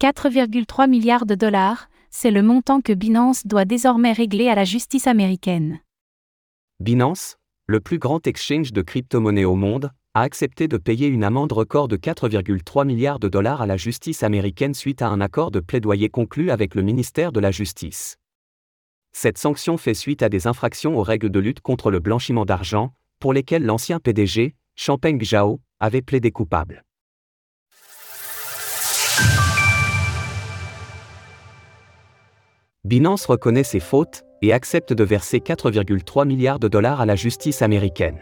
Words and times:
4,3 0.00 0.88
milliards 0.88 1.26
de 1.26 1.34
dollars, 1.34 1.90
c'est 2.08 2.30
le 2.30 2.42
montant 2.42 2.80
que 2.80 2.94
Binance 2.94 3.46
doit 3.46 3.66
désormais 3.66 4.12
régler 4.12 4.48
à 4.48 4.54
la 4.54 4.64
justice 4.64 5.06
américaine. 5.06 5.80
Binance, 6.82 7.36
le 7.66 7.80
plus 7.80 7.98
grand 7.98 8.26
exchange 8.26 8.72
de 8.72 8.80
crypto-monnaies 8.80 9.44
au 9.44 9.56
monde, 9.56 9.90
a 10.14 10.22
accepté 10.22 10.68
de 10.68 10.78
payer 10.78 11.06
une 11.08 11.22
amende 11.22 11.52
record 11.52 11.86
de 11.86 11.98
4,3 11.98 12.86
milliards 12.86 13.18
de 13.18 13.28
dollars 13.28 13.60
à 13.60 13.66
la 13.66 13.76
justice 13.76 14.22
américaine 14.22 14.72
suite 14.72 15.02
à 15.02 15.08
un 15.08 15.20
accord 15.20 15.50
de 15.50 15.60
plaidoyer 15.60 16.08
conclu 16.08 16.50
avec 16.50 16.74
le 16.74 16.80
ministère 16.80 17.30
de 17.30 17.40
la 17.40 17.50
Justice. 17.50 18.16
Cette 19.12 19.36
sanction 19.36 19.76
fait 19.76 19.92
suite 19.92 20.22
à 20.22 20.30
des 20.30 20.46
infractions 20.46 20.96
aux 20.96 21.02
règles 21.02 21.28
de 21.28 21.40
lutte 21.40 21.60
contre 21.60 21.90
le 21.90 22.00
blanchiment 22.00 22.46
d'argent, 22.46 22.94
pour 23.18 23.34
lesquelles 23.34 23.66
l'ancien 23.66 24.00
PDG, 24.00 24.54
Champagne 24.76 25.22
Zhao, 25.22 25.60
avait 25.78 26.00
plaidé 26.00 26.30
coupable. 26.30 26.84
Binance 32.90 33.26
reconnaît 33.26 33.62
ses 33.62 33.78
fautes 33.78 34.24
et 34.42 34.52
accepte 34.52 34.92
de 34.92 35.04
verser 35.04 35.38
4,3 35.38 36.26
milliards 36.26 36.58
de 36.58 36.66
dollars 36.66 37.00
à 37.00 37.06
la 37.06 37.14
justice 37.14 37.62
américaine. 37.62 38.18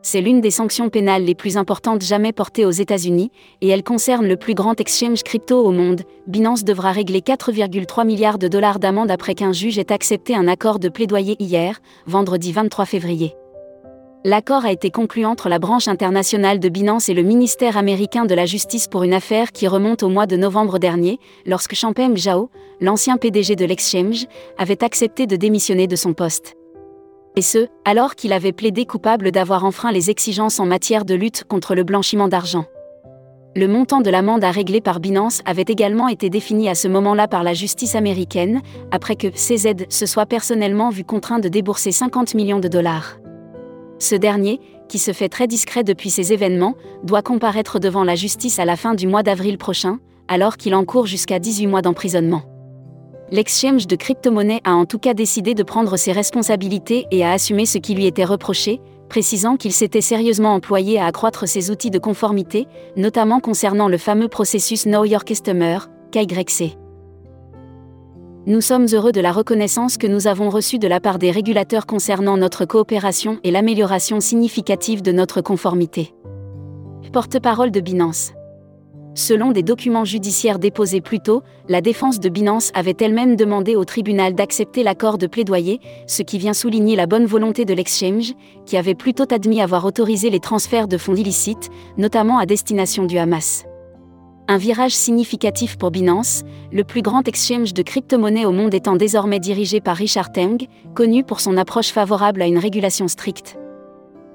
C'est 0.00 0.20
l'une 0.20 0.40
des 0.40 0.52
sanctions 0.52 0.90
pénales 0.90 1.24
les 1.24 1.34
plus 1.34 1.56
importantes 1.56 2.00
jamais 2.00 2.32
portées 2.32 2.66
aux 2.66 2.70
États-Unis, 2.70 3.32
et 3.62 3.68
elle 3.68 3.82
concerne 3.82 4.28
le 4.28 4.36
plus 4.36 4.54
grand 4.54 4.80
exchange 4.80 5.24
crypto 5.24 5.58
au 5.58 5.72
monde. 5.72 6.02
Binance 6.28 6.62
devra 6.62 6.92
régler 6.92 7.18
4,3 7.18 8.06
milliards 8.06 8.38
de 8.38 8.46
dollars 8.46 8.78
d'amende 8.78 9.10
après 9.10 9.34
qu'un 9.34 9.52
juge 9.52 9.76
ait 9.76 9.90
accepté 9.90 10.36
un 10.36 10.46
accord 10.46 10.78
de 10.78 10.88
plaidoyer 10.88 11.34
hier, 11.40 11.80
vendredi 12.06 12.52
23 12.52 12.84
février. 12.84 13.34
L'accord 14.26 14.64
a 14.64 14.72
été 14.72 14.90
conclu 14.90 15.26
entre 15.26 15.50
la 15.50 15.58
branche 15.58 15.86
internationale 15.86 16.58
de 16.58 16.70
Binance 16.70 17.10
et 17.10 17.14
le 17.14 17.20
ministère 17.20 17.76
américain 17.76 18.24
de 18.24 18.34
la 18.34 18.46
Justice 18.46 18.88
pour 18.88 19.02
une 19.02 19.12
affaire 19.12 19.52
qui 19.52 19.68
remonte 19.68 20.02
au 20.02 20.08
mois 20.08 20.24
de 20.24 20.34
novembre 20.34 20.78
dernier, 20.78 21.18
lorsque 21.44 21.74
Champagne 21.74 22.16
Zhao, 22.16 22.48
l'ancien 22.80 23.18
PDG 23.18 23.54
de 23.54 23.66
l'exchange, 23.66 24.24
avait 24.56 24.82
accepté 24.82 25.26
de 25.26 25.36
démissionner 25.36 25.86
de 25.86 25.94
son 25.94 26.14
poste. 26.14 26.54
Et 27.36 27.42
ce, 27.42 27.66
alors 27.84 28.14
qu'il 28.14 28.32
avait 28.32 28.52
plaidé 28.52 28.86
coupable 28.86 29.30
d'avoir 29.30 29.62
enfreint 29.62 29.92
les 29.92 30.08
exigences 30.08 30.58
en 30.58 30.64
matière 30.64 31.04
de 31.04 31.14
lutte 31.14 31.44
contre 31.44 31.74
le 31.74 31.84
blanchiment 31.84 32.28
d'argent. 32.28 32.64
Le 33.54 33.68
montant 33.68 34.00
de 34.00 34.08
l'amende 34.08 34.42
à 34.42 34.50
régler 34.50 34.80
par 34.80 35.00
Binance 35.00 35.42
avait 35.44 35.66
également 35.68 36.08
été 36.08 36.30
défini 36.30 36.70
à 36.70 36.74
ce 36.74 36.88
moment-là 36.88 37.28
par 37.28 37.42
la 37.42 37.52
justice 37.52 37.94
américaine, 37.94 38.62
après 38.90 39.16
que 39.16 39.28
CZ 39.28 39.84
se 39.90 40.06
soit 40.06 40.24
personnellement 40.24 40.88
vu 40.88 41.04
contraint 41.04 41.40
de 41.40 41.50
débourser 41.50 41.92
50 41.92 42.34
millions 42.34 42.60
de 42.60 42.68
dollars. 42.68 43.18
Ce 43.98 44.14
dernier, 44.14 44.60
qui 44.88 44.98
se 44.98 45.12
fait 45.12 45.28
très 45.28 45.46
discret 45.46 45.84
depuis 45.84 46.10
ces 46.10 46.32
événements, 46.32 46.74
doit 47.02 47.22
comparaître 47.22 47.78
devant 47.78 48.04
la 48.04 48.14
justice 48.14 48.58
à 48.58 48.64
la 48.64 48.76
fin 48.76 48.94
du 48.94 49.06
mois 49.06 49.22
d'avril 49.22 49.58
prochain, 49.58 49.98
alors 50.28 50.56
qu'il 50.56 50.74
encourt 50.74 51.06
jusqu'à 51.06 51.38
18 51.38 51.66
mois 51.66 51.82
d'emprisonnement. 51.82 52.42
L'exchange 53.30 53.86
de 53.86 53.96
crypto-monnaies 53.96 54.60
a 54.64 54.74
en 54.74 54.84
tout 54.84 54.98
cas 54.98 55.14
décidé 55.14 55.54
de 55.54 55.62
prendre 55.62 55.96
ses 55.96 56.12
responsabilités 56.12 57.06
et 57.10 57.24
à 57.24 57.32
assumer 57.32 57.66
ce 57.66 57.78
qui 57.78 57.94
lui 57.94 58.06
était 58.06 58.24
reproché, 58.24 58.80
précisant 59.08 59.56
qu'il 59.56 59.72
s'était 59.72 60.00
sérieusement 60.00 60.54
employé 60.54 60.98
à 60.98 61.06
accroître 61.06 61.48
ses 61.48 61.70
outils 61.70 61.90
de 61.90 61.98
conformité, 61.98 62.66
notamment 62.96 63.40
concernant 63.40 63.88
le 63.88 63.98
fameux 63.98 64.28
processus 64.28 64.84
Know 64.84 65.04
Your 65.04 65.24
Customer, 65.24 65.78
KYC. 66.10 66.83
Nous 68.46 68.60
sommes 68.60 68.86
heureux 68.92 69.12
de 69.12 69.22
la 69.22 69.32
reconnaissance 69.32 69.96
que 69.96 70.06
nous 70.06 70.26
avons 70.26 70.50
reçue 70.50 70.78
de 70.78 70.86
la 70.86 71.00
part 71.00 71.18
des 71.18 71.30
régulateurs 71.30 71.86
concernant 71.86 72.36
notre 72.36 72.66
coopération 72.66 73.38
et 73.42 73.50
l'amélioration 73.50 74.20
significative 74.20 75.00
de 75.00 75.12
notre 75.12 75.40
conformité. 75.40 76.12
Porte-parole 77.10 77.70
de 77.70 77.80
Binance. 77.80 78.34
Selon 79.14 79.50
des 79.50 79.62
documents 79.62 80.04
judiciaires 80.04 80.58
déposés 80.58 81.00
plus 81.00 81.20
tôt, 81.20 81.42
la 81.70 81.80
défense 81.80 82.20
de 82.20 82.28
Binance 82.28 82.70
avait 82.74 82.96
elle-même 83.00 83.34
demandé 83.34 83.76
au 83.76 83.86
tribunal 83.86 84.34
d'accepter 84.34 84.82
l'accord 84.82 85.16
de 85.16 85.26
plaidoyer, 85.26 85.80
ce 86.06 86.20
qui 86.20 86.36
vient 86.36 86.52
souligner 86.52 86.96
la 86.96 87.06
bonne 87.06 87.24
volonté 87.24 87.64
de 87.64 87.72
l'exchange, 87.72 88.34
qui 88.66 88.76
avait 88.76 88.94
plutôt 88.94 89.32
admis 89.32 89.62
avoir 89.62 89.86
autorisé 89.86 90.28
les 90.28 90.40
transferts 90.40 90.88
de 90.88 90.98
fonds 90.98 91.14
illicites, 91.14 91.70
notamment 91.96 92.36
à 92.36 92.44
destination 92.44 93.06
du 93.06 93.16
Hamas. 93.16 93.64
Un 94.46 94.58
virage 94.58 94.94
significatif 94.94 95.78
pour 95.78 95.90
Binance, 95.90 96.42
le 96.70 96.84
plus 96.84 97.00
grand 97.00 97.26
exchange 97.26 97.72
de 97.72 97.80
crypto-monnaies 97.80 98.44
au 98.44 98.52
monde 98.52 98.74
étant 98.74 98.94
désormais 98.94 99.40
dirigé 99.40 99.80
par 99.80 99.96
Richard 99.96 100.32
Teng, 100.32 100.58
connu 100.94 101.24
pour 101.24 101.40
son 101.40 101.56
approche 101.56 101.88
favorable 101.88 102.42
à 102.42 102.46
une 102.46 102.58
régulation 102.58 103.08
stricte. 103.08 103.56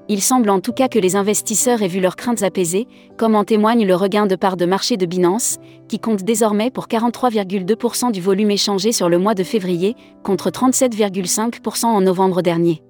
Il 0.08 0.20
semble 0.20 0.50
en 0.50 0.58
tout 0.58 0.72
cas 0.72 0.88
que 0.88 0.98
les 0.98 1.14
investisseurs 1.14 1.82
aient 1.82 1.88
vu 1.88 2.00
leurs 2.00 2.16
craintes 2.16 2.42
apaisées, 2.42 2.88
comme 3.16 3.36
en 3.36 3.44
témoigne 3.44 3.86
le 3.86 3.94
regain 3.94 4.26
de 4.26 4.34
part 4.34 4.56
de 4.56 4.66
marché 4.66 4.96
de 4.96 5.06
Binance, 5.06 5.58
qui 5.86 6.00
compte 6.00 6.24
désormais 6.24 6.72
pour 6.72 6.88
43,2% 6.88 8.10
du 8.10 8.20
volume 8.20 8.50
échangé 8.50 8.90
sur 8.90 9.08
le 9.08 9.18
mois 9.18 9.34
de 9.34 9.44
février, 9.44 9.94
contre 10.24 10.50
37,5% 10.50 11.84
en 11.84 12.00
novembre 12.00 12.42
dernier. 12.42 12.82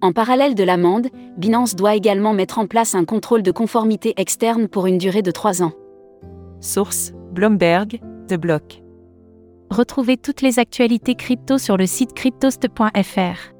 En 0.00 0.10
parallèle 0.10 0.56
de 0.56 0.64
l'amende, 0.64 1.06
Binance 1.36 1.76
doit 1.76 1.94
également 1.94 2.32
mettre 2.32 2.58
en 2.58 2.66
place 2.66 2.96
un 2.96 3.04
contrôle 3.04 3.44
de 3.44 3.52
conformité 3.52 4.14
externe 4.16 4.66
pour 4.66 4.88
une 4.88 4.98
durée 4.98 5.22
de 5.22 5.30
3 5.30 5.62
ans. 5.62 5.72
Source 6.62 7.12
Bloomberg, 7.32 8.00
The 8.28 8.34
Block. 8.34 8.82
Retrouvez 9.70 10.16
toutes 10.16 10.42
les 10.42 10.58
actualités 10.58 11.16
crypto 11.16 11.58
sur 11.58 11.76
le 11.76 11.86
site 11.86 12.14
cryptost.fr. 12.14 13.52